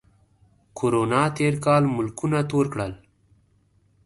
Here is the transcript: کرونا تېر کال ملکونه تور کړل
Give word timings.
کرونا 0.77 1.21
تېر 1.37 1.53
کال 1.65 1.83
ملکونه 1.95 2.39
تور 2.49 2.65
کړل 2.73 2.93